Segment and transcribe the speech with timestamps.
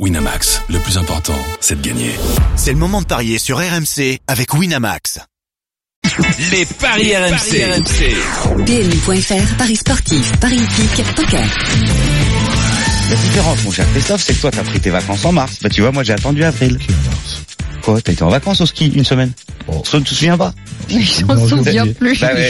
[0.00, 2.10] Winamax, le plus important, c'est de gagner.
[2.56, 5.20] C'est le moment de parier sur RMC avec Winamax.
[6.50, 8.64] Les paris, RMC.
[8.66, 11.46] PMU.fr, Paris sportif, Paris hippique, poker.
[13.08, 15.58] La différence, mon cher Christophe, c'est que toi, t'as pris tes vacances en mars.
[15.62, 16.76] Bah, tu vois, moi, j'ai attendu avril.
[17.84, 19.32] Quoi T'as été en vacances au ski une semaine?
[19.84, 20.52] Ça ne te souviens pas?
[21.64, 22.20] Souvient plus.
[22.20, 22.48] Bah, ouais.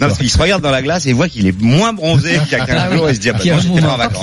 [0.00, 2.58] Non, parce qu'il se regarde dans la glace et voit qu'il est moins bronzé qu'il
[2.58, 4.22] y a 15 jours et se dit, ah, bah, non, j'étais pas en vacances.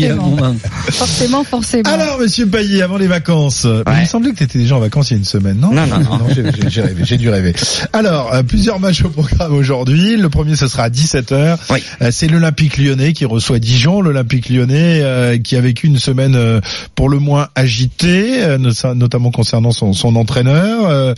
[0.91, 1.89] Forcément, forcément.
[1.89, 5.09] Alors, monsieur Payet, avant les vacances, il me semblait que tu étais déjà en vacances
[5.11, 6.20] il y a une semaine, non Non, non, non.
[6.34, 7.53] j'ai- rêvé, j'ai dû rêver.
[7.94, 10.17] Alors, euh, plusieurs matchs au programme aujourd'hui.
[10.17, 11.58] Le premier, ce sera à 17h.
[11.70, 11.80] Oui.
[12.02, 14.02] Euh, c'est l'Olympique lyonnais qui reçoit Dijon.
[14.02, 16.59] L'Olympique lyonnais euh, qui a vécu une semaine euh,
[16.95, 21.13] pour le moins agitée, euh, not- notamment concernant son, son entraîneur, euh,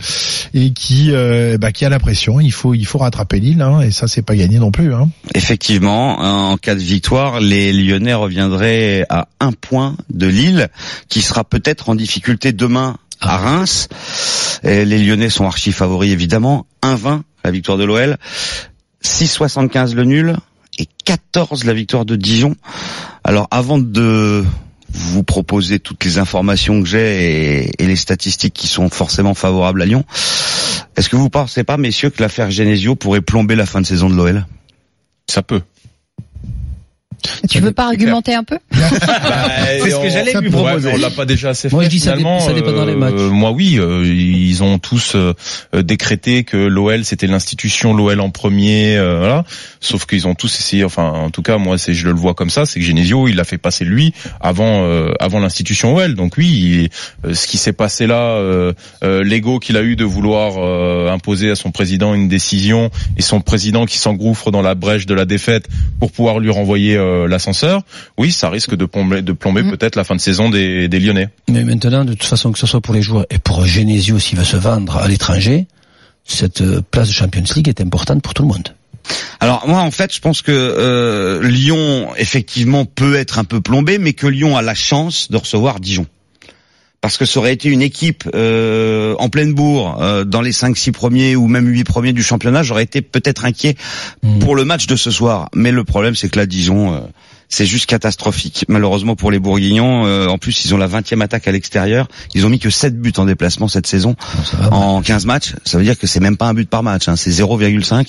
[0.54, 2.25] et qui, euh, bah, qui a la pression.
[2.40, 4.94] Il faut, il faut rattraper Lille, hein, et ça, c'est pas gagné non plus.
[4.94, 5.08] Hein.
[5.34, 10.68] Effectivement, en cas de victoire, les Lyonnais reviendraient à un point de Lille,
[11.08, 13.88] qui sera peut-être en difficulté demain à Reims.
[14.62, 16.66] Et les Lyonnais sont archi favoris évidemment.
[16.82, 18.16] 1-20 la victoire de l'OL,
[19.04, 20.36] 6,75 le nul
[20.78, 22.56] et 14 la victoire de Dijon.
[23.22, 24.44] Alors avant de
[24.90, 29.80] vous proposer toutes les informations que j'ai et, et les statistiques qui sont forcément favorables
[29.80, 30.04] à Lyon,
[30.96, 34.08] est-ce que vous pensez pas, messieurs, que l'affaire Genesio pourrait plomber la fin de saison
[34.08, 34.46] de l'OL
[35.28, 35.62] Ça peut.
[37.48, 38.58] Tu veux pas argumenter un peu?
[38.76, 40.90] C'est ce que j'allais lui proposer.
[40.92, 42.40] on l'a pas déjà assez Moi, fait je dis ça dé- finalement.
[42.40, 43.14] ça dépend dans les Euh, matchs.
[43.14, 45.32] moi oui, euh, ils ont tous euh,
[45.74, 49.44] euh, décrété que l'OL c'était l'institution, l'OL en premier, euh, voilà.
[49.80, 52.50] Sauf qu'ils ont tous essayé, enfin en tout cas moi c'est je le vois comme
[52.50, 56.14] ça, c'est que Genesio il l'a fait passer lui avant euh, avant l'institution OL.
[56.14, 56.46] Donc oui,
[57.24, 58.72] il- euh, ce qui s'est passé là, euh,
[59.04, 63.22] euh, l'ego qu'il a eu de vouloir euh, imposer à son président une décision et
[63.22, 65.66] son président qui s'engouffre dans la brèche de la défaite
[66.00, 67.82] pour pouvoir lui renvoyer euh, l'ascenseur.
[68.18, 69.70] Oui, ça risque de plomber, de plomber Mm.
[69.70, 71.28] peut-être la fin de saison des, des Lyonnais.
[71.48, 74.36] Mais maintenant, de toute façon, que ce soit pour les joueurs et pour Genesio s'il
[74.38, 75.66] va se vendre à l'étranger,
[76.24, 78.68] cette euh, place de Champions League est importante pour tout le monde.
[79.38, 83.98] Alors moi en fait je pense que euh, Lyon effectivement peut être un peu plombé,
[83.98, 86.06] mais que Lyon a la chance de recevoir Dijon.
[87.00, 90.90] Parce que ça aurait été une équipe euh, en pleine bourre euh, dans les 5-6
[90.90, 93.76] premiers ou même 8 premiers du championnat, j'aurais été peut-être inquiet
[94.24, 94.40] Mm.
[94.40, 95.48] pour le match de ce soir.
[95.54, 97.00] Mais le problème c'est que là Dijon euh,
[97.48, 98.64] c'est juste catastrophique.
[98.68, 102.08] Malheureusement pour les Bourguignons, euh, en plus ils ont la 20e attaque à l'extérieur.
[102.34, 104.16] Ils ont mis que 7 buts en déplacement cette saison
[104.70, 105.54] en 15 matchs.
[105.64, 108.06] Ça veut dire que c'est même pas un but par match, hein, c'est 0,5.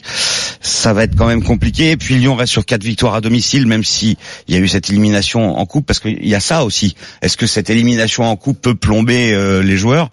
[0.61, 1.91] Ça va être quand même compliqué.
[1.91, 4.17] Et puis Lyon reste sur quatre victoires à domicile, même si
[4.47, 6.95] il y a eu cette élimination en coupe, parce qu'il y a ça aussi.
[7.21, 10.09] Est-ce que cette élimination en coupe peut plomber euh, les joueurs?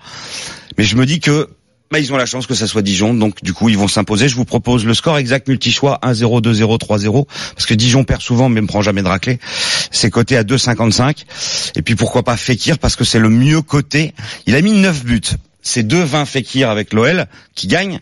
[0.76, 1.48] Mais je me dis que
[1.90, 4.28] bah, ils ont la chance que ça soit Dijon, donc du coup ils vont s'imposer.
[4.28, 8.48] Je vous propose le score exact multi-choix 1-0, 2-0, 3-0, parce que Dijon perd souvent
[8.48, 9.38] mais ne prend jamais de raclée.
[9.90, 11.24] C'est coté à 2,55.
[11.76, 14.14] Et puis pourquoi pas Fekir, parce que c'est le mieux coté.
[14.46, 15.20] Il a mis 9 buts.
[15.62, 18.00] C'est 2-20 Fekir avec l'OL qui gagne.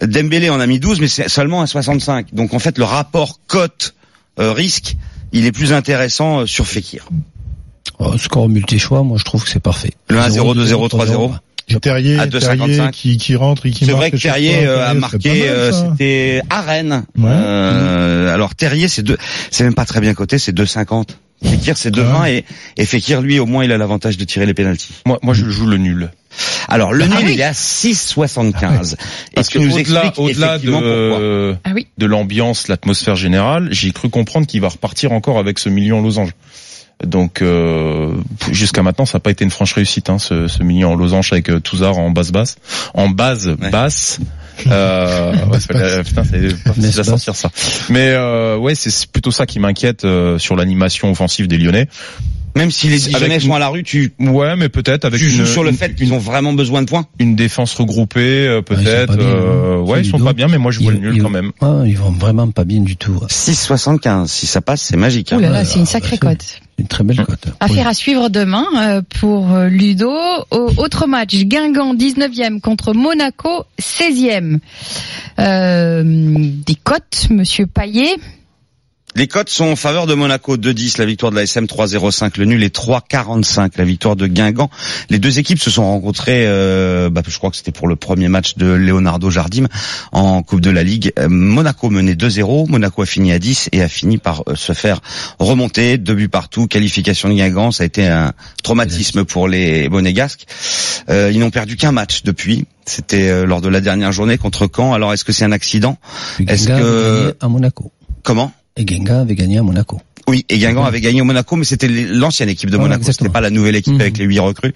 [0.00, 2.34] Dembélé en a mis 12, mais c'est seulement à 65.
[2.34, 3.94] Donc en fait le rapport cote
[4.38, 4.96] euh, risque,
[5.32, 7.08] il est plus intéressant euh, sur Fekir.
[7.98, 9.92] Oh, score multi-choix, moi je trouve que c'est parfait.
[10.08, 11.32] Le 1-0, 2-0, 3-0.
[11.80, 12.90] Terrier, À Terrier 2,55.
[12.90, 14.68] qui, qui rentre et qui C'est vrai que Terrier fois.
[14.68, 17.04] euh, a marqué, euh, c'était à Rennes.
[17.18, 17.30] Ouais.
[17.30, 19.16] Euh, alors Terrier, c'est deux,
[19.50, 21.08] c'est même pas très bien coté, c'est 2,50.
[21.44, 22.44] Fekir, c'est 2,20 et,
[22.76, 24.94] et Fekir, lui, au moins, il a l'avantage de tirer les pénalties.
[25.06, 26.10] Moi, moi, je joue le nul.
[26.68, 27.32] Alors le Ah nul, oui.
[27.34, 28.94] il est à 6,75.
[29.34, 30.58] Parce et tu que nous au-delà, pourquoi.
[30.58, 31.88] de, Ah oui.
[31.98, 36.02] de l'ambiance, l'atmosphère générale, j'ai cru comprendre qu'il va repartir encore avec ce million en
[36.02, 36.30] losange.
[37.06, 38.12] Donc euh,
[38.50, 41.32] jusqu'à maintenant, ça n'a pas été une franche réussite, hein, ce, ce million en losange
[41.32, 42.56] avec euh, Touzard en basse basse,
[42.94, 43.70] en base Ouais.
[43.70, 44.18] basse.
[44.66, 47.50] Euh, ouais, c'est pas- putain, c'est pas facile à sortir ça.
[47.88, 51.88] Mais euh, ouais, c'est c'est plutôt ça qui m'inquiète euh, sur l'animation offensive des Lyonnais.
[52.54, 55.46] Même si les Dijonais sont à la rue, tu, Ouais, mais peut-être avec tu joues
[55.46, 57.06] sur le une- fait qu'ils ont vraiment besoin de points.
[57.18, 59.06] une défense regroupée, euh, ils sont peut-être.
[59.06, 59.80] pas bien, euh, hein.
[59.80, 60.26] ouais, ils C'est sont Ludo.
[60.26, 61.52] pas bien, mais moi je vois le nul ils- quand même.
[61.62, 63.18] Ah, ils vont vraiment pas bien du tout.
[63.28, 64.26] 6,75.
[64.30, 65.32] Si ça passe, c'est magique.
[65.32, 65.40] hein.
[65.40, 66.60] Là là, c'est une bah, sacrée cote.
[66.78, 67.46] Une très belle cote.
[67.60, 70.10] Affaire à suivre demain euh, pour euh, Ludo.
[70.50, 74.58] Au- autre match, Guingamp 19e contre Monaco 16e.
[75.38, 78.16] Euh, des cotes, Monsieur Payet.
[79.14, 82.46] Les cotes sont en faveur de Monaco 2-10, la victoire de la SM 3-0-5, le
[82.46, 84.70] nul est 3-45, la victoire de Guingamp.
[85.10, 88.28] Les deux équipes se sont rencontrées, euh, bah, je crois que c'était pour le premier
[88.28, 89.66] match de Leonardo Jardim
[90.12, 91.12] en Coupe de la Ligue.
[91.28, 95.00] Monaco menait 2-0, Monaco a fini à 10 et a fini par euh, se faire
[95.38, 98.32] remonter, deux buts partout, qualification de Guingamp, ça a été un
[98.62, 100.46] traumatisme pour les Monégasques.
[101.10, 102.64] Euh, ils n'ont perdu qu'un match depuis.
[102.86, 104.94] C'était euh, lors de la dernière journée contre Caen.
[104.94, 105.98] Alors est-ce que c'est un accident?
[106.48, 107.92] Est-ce que- à Monaco.
[108.22, 108.52] Comment?
[108.76, 110.00] Et Guingamp avait gagné à Monaco.
[110.28, 113.40] Oui, et Guingamp avait gagné au Monaco, mais c'était l'ancienne équipe de Monaco, c'était pas
[113.40, 114.00] la nouvelle équipe Mhm.
[114.00, 114.72] avec les huit recrues.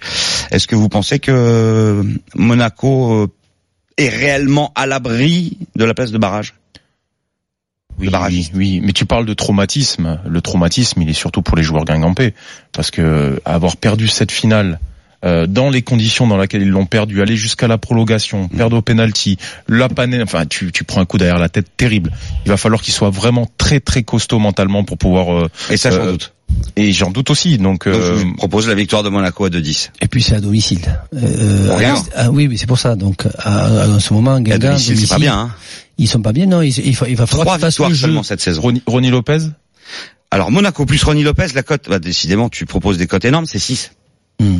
[0.51, 2.03] Est-ce que vous pensez que
[2.35, 3.27] Monaco euh,
[3.97, 6.53] est réellement à l'abri de la place de barrage?
[7.99, 10.19] Oui, oui, oui, mais tu parles de traumatisme.
[10.27, 12.35] Le traumatisme, il est surtout pour les joueurs guingampais,
[12.71, 14.79] parce que avoir perdu cette finale
[15.25, 18.81] euh, dans les conditions dans lesquelles ils l'ont perdu, aller jusqu'à la prolongation, perdre au
[18.81, 19.37] penalty,
[19.67, 22.11] la panne, enfin, tu, tu prends un coup derrière la tête terrible.
[22.45, 25.33] Il va falloir qu'il soit vraiment très très costaud mentalement pour pouvoir.
[25.35, 26.33] euh, Et ça, j'en Euh, doute.
[26.75, 27.57] et j'en doute aussi.
[27.57, 29.89] Donc, Donc, euh, je vous propose la victoire de Monaco à 2-10.
[30.01, 30.79] Et puis c'est à domicile.
[31.15, 31.95] Euh, rien.
[32.15, 32.95] ah, oui, oui, c'est pour ça.
[32.95, 33.65] Donc à,
[33.95, 35.37] à- ce moment, Et à Guingamp, domicile, c'est pas bien.
[35.37, 35.51] Hein.
[35.97, 36.45] Ils sont pas bien.
[36.45, 38.61] Non, il, fa- il va falloir Trois qu'ils fassent seulement cette saison.
[38.61, 39.39] Ronny, Ronny Lopez?
[40.29, 43.59] Alors Monaco plus Ronny Lopez, la cote, bah, décidément, tu proposes des cotes énormes, c'est
[43.59, 43.91] 6.
[44.39, 44.59] Hmm.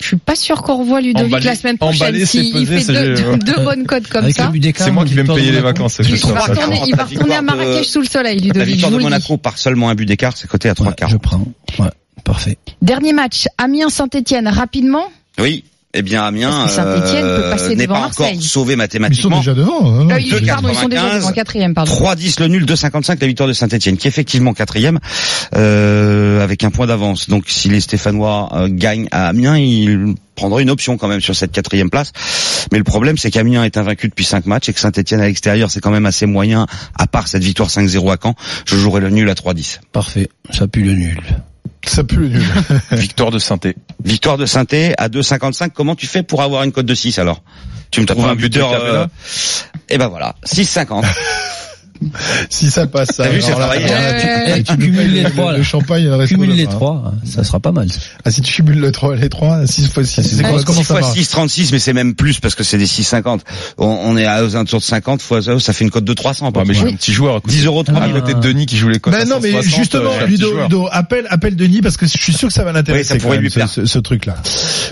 [0.00, 2.02] Je suis pas sûr qu'on revoit Ludovic Emballé- la semaine prochaine.
[2.08, 2.92] emballé, c'est S'il pesé, fait c'est-
[3.22, 4.46] deux, deux bonnes cotes comme Avec ça.
[4.46, 5.78] le but d'écart, C'est moi qui vais me victoire de payer les Monaco.
[5.78, 5.94] vacances.
[5.96, 8.62] c'est Il va retourner, il va retourner à Marrakech sous le soleil, La Ludovic.
[8.64, 9.12] Je victoire vous de le dis.
[9.12, 11.10] Monaco par seulement un but d'écart, c'est coté à Ouais, 3,40.
[11.10, 11.44] je prends.
[11.80, 11.90] Ouais,
[12.22, 12.58] parfait.
[12.80, 15.04] Dernier match, Amiens-Saint-Etienne, rapidement.
[15.40, 15.64] Oui.
[15.94, 16.66] Eh bien, Amiens
[17.50, 18.34] passer n'est pas Marseille.
[18.34, 19.38] encore sauvé Ils sont mathématiquement.
[19.38, 19.86] déjà devant.
[20.00, 20.46] hein, Euh, ils, 2,95.
[20.46, 21.90] pardon, ils sont déjà devant quatrième, pardon.
[21.92, 24.98] 3-10 le nul, 2,55 la victoire de Saint-Etienne, qui est effectivement quatrième,
[25.56, 27.30] euh, avec un point d'avance.
[27.30, 31.34] Donc si les Stéphanois euh, gagnent à Amiens, ils prendront une option quand même sur
[31.34, 32.12] cette quatrième place.
[32.70, 35.70] Mais le problème, c'est qu'Amiens est invaincu depuis 5 matchs et que Saint-Etienne à l'extérieur,
[35.70, 36.66] c'est quand même assez moyen,
[36.98, 38.34] à part cette victoire 5-0 à Caen.
[38.66, 39.80] Je jouerai le nul à 3-10.
[39.92, 40.28] Parfait.
[40.50, 41.18] Ça pue le nul.
[41.86, 42.42] Ça pue le nul.
[42.92, 43.76] Victoire de Sainté.
[44.04, 44.64] Victoire de saint
[44.98, 45.70] à 2,55.
[45.74, 47.42] Comment tu fais pour avoir une cote de 6 alors?
[47.90, 48.72] Tu me trouves un buteur...
[48.72, 49.06] Euh,
[49.88, 51.04] Et ben voilà, 6,50.
[52.50, 53.24] si ça passe, ça.
[53.24, 53.96] T'as vu, c'est là, travaillé, là,
[54.56, 54.62] hein.
[54.66, 56.76] tu- cumules les le- trois, Le champagne, reste Cumule au les départ, hein.
[56.76, 57.88] trois, ça sera pas mal.
[58.24, 60.86] Ah, si tu cumules le 3, les 3, 6 fois 6, c'est quoi, comment 6
[60.86, 63.40] ça fois va 6, 36, mais c'est même plus parce que c'est des 6,50.
[63.78, 66.12] On, on est à aux alentours de 50 fois, ça ça fait une cote de
[66.14, 66.50] 300.
[66.54, 67.54] Ouais, mais j'ai un petit joueur à côté.
[67.56, 68.12] 10 euros de À prix.
[68.12, 69.12] côté de Denis qui joue les cotes.
[69.12, 72.16] Ben à non, mais 160, justement, euh, j'ai Ludo, appelle, appelle Denis parce que je
[72.18, 73.14] suis sûr que ça va l'intéresser.
[73.14, 73.68] Oui, ça pourrait lui plaire.
[73.68, 74.36] ce, truc-là.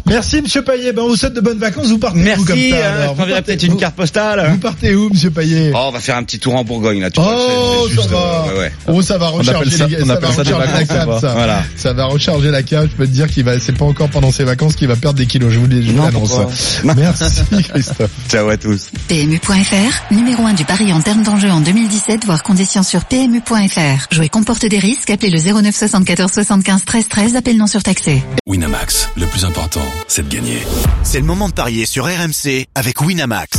[0.07, 0.93] Merci, Monsieur Payet.
[0.93, 1.87] Ben, on vous souhaite de bonnes vacances.
[1.89, 3.95] Vous partez où comme Merci, ça, euh, alors je Vous t'enverrai partez- peut-être une carte
[3.97, 4.49] postale.
[4.51, 5.73] Vous partez où, Monsieur Payet?
[5.75, 7.11] Oh, on va faire un petit tour en Bourgogne là.
[7.11, 8.17] Tu Oh, vois, ça va.
[8.17, 8.73] euh, ouais, ouais.
[8.89, 10.89] Oh, ça va recharger ça- les on ça appelle va ça des recharger la vacances,
[10.97, 11.33] cave, ou pas ça.
[11.35, 11.63] Voilà.
[11.77, 12.89] Ça va recharger la cave.
[12.91, 15.19] Je peux te dire qu'il va, c'est pas encore pendant ses vacances qu'il va perdre
[15.19, 15.53] des kilos.
[15.53, 16.33] Je vous l'annonce.
[16.85, 17.25] Merci,
[17.69, 18.11] Christophe.
[18.31, 18.91] Ciao à tous.
[19.09, 24.07] PMU.fr, numéro 1 du pari en termes d'enjeu en 2017, voire conditions sur PMU.fr.
[24.11, 28.23] Jouer comporte des risques, appelez le 09 74 75 13 13, appel non surtaxé.
[28.47, 30.59] Winamax, le plus important, c'est de gagner.
[31.03, 33.59] C'est le moment de parier sur RMC avec Winamax.